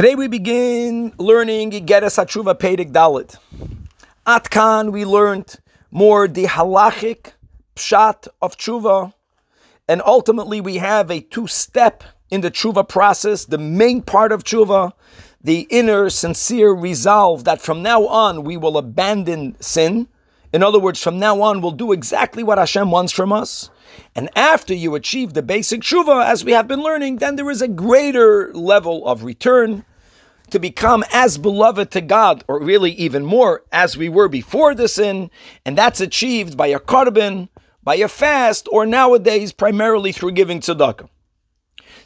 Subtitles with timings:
[0.00, 3.36] Today we begin learning Igeres HaTshuva Perek Dalet.
[4.26, 5.56] At Atkan we learned
[5.90, 7.32] more the halachic
[7.76, 9.12] pshat of tshuva,
[9.88, 13.44] and ultimately we have a two-step in the tshuva process.
[13.44, 14.92] The main part of tshuva,
[15.44, 20.08] the inner sincere resolve that from now on we will abandon sin.
[20.54, 23.68] In other words, from now on we'll do exactly what Hashem wants from us.
[24.16, 27.60] And after you achieve the basic tshuva, as we have been learning, then there is
[27.60, 29.84] a greater level of return
[30.50, 34.88] to become as beloved to God, or really even more, as we were before the
[34.88, 35.30] sin,
[35.64, 37.48] and that's achieved by a korban,
[37.82, 41.08] by a fast, or nowadays primarily through giving tzedakah.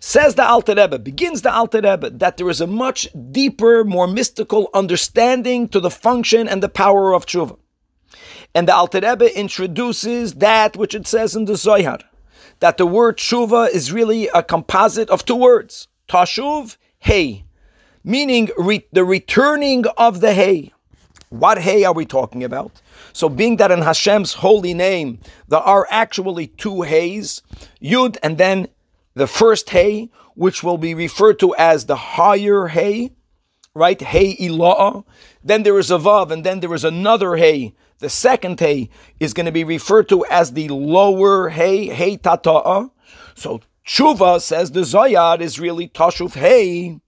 [0.00, 4.08] Says the Alter Rebbe, begins the Alter Rebbe, that there is a much deeper, more
[4.08, 7.56] mystical understanding to the function and the power of tshuva.
[8.54, 12.00] And the Alter Rebbe introduces that which it says in the Zohar,
[12.58, 17.44] that the word tshuva is really a composite of two words, tashuv, hey,
[18.04, 20.72] meaning re- the returning of the hay.
[21.28, 22.82] What hay are we talking about?
[23.12, 27.42] So, being that in Hashem's holy name there are actually two hays,
[27.82, 28.68] Yud and then
[29.14, 33.12] the first hay, which will be referred to as the higher hay,
[33.74, 34.00] right?
[34.00, 35.04] Hay Ilah.
[35.44, 37.74] Then there is a Vav, and then there is another hay.
[37.98, 42.90] The second hay is going to be referred to as the lower hay, hay Tata'a.
[43.34, 47.00] So, Tshuva says the Zayad is really Tashuv hay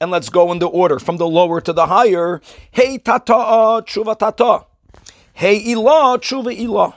[0.00, 2.40] and let's go in the order from the lower to the higher.
[2.70, 4.66] Hey tata, uh, tshuva tata.
[5.32, 6.94] Hey ilah, tshuva ilah.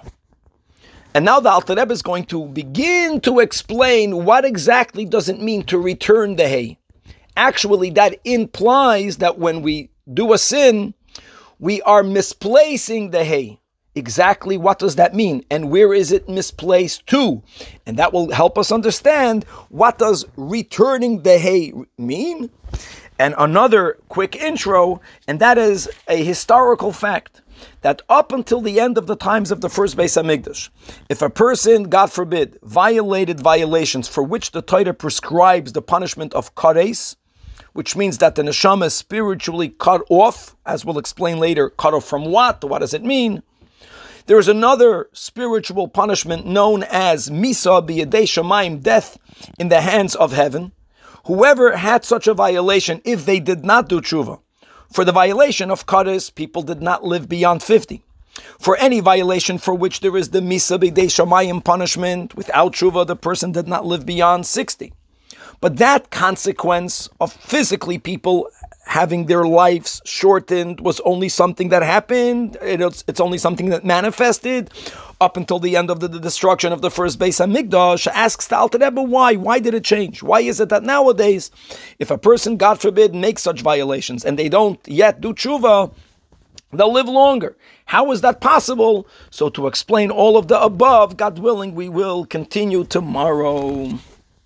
[1.14, 5.42] And now the Alter Rebbe is going to begin to explain what exactly does it
[5.42, 6.78] mean to return the hay.
[7.36, 10.94] Actually, that implies that when we do a sin,
[11.60, 13.60] we are misplacing the hay.
[13.98, 15.44] Exactly what does that mean?
[15.50, 17.42] And where is it misplaced to?
[17.88, 22.52] And that will help us understand what does returning the hay mean?
[23.18, 27.42] And another quick intro, and that is a historical fact
[27.82, 30.70] that up until the end of the times of the first Beis Hamikdash,
[31.10, 36.54] if a person, God forbid, violated violations for which the Torah prescribes the punishment of
[36.54, 37.16] kares,
[37.74, 42.06] which means that the neshama is spiritually cut off, as we'll explain later, cut off
[42.06, 42.64] from what?
[42.64, 43.42] What does it mean?
[44.28, 49.18] There is another spiritual punishment known as Misa b'yedei Shemaim, death
[49.58, 50.74] in the hands of heaven.
[51.28, 54.42] Whoever had such a violation, if they did not do tshuva,
[54.92, 58.04] for the violation of kares, people did not live beyond 50.
[58.60, 63.16] For any violation for which there is the Misa b'yedei Shemaim punishment, without tshuva, the
[63.16, 64.92] person did not live beyond 60.
[65.60, 68.50] But that consequence of physically people
[68.86, 72.58] having their lives shortened was only something that happened.
[72.62, 74.72] It's, it's only something that manifested
[75.20, 78.08] up until the end of the, the destruction of the first Beis Hamikdash.
[78.08, 79.36] Asks the Alter Rebbe why?
[79.36, 80.24] Why did it change?
[80.24, 81.52] Why is it that nowadays,
[82.00, 85.92] if a person, God forbid, makes such violations and they don't yet do tshuva,
[86.72, 87.58] they'll live longer.
[87.86, 89.08] How is that possible?
[89.32, 94.00] So to explain all of the above, God willing, we will continue tomorrow.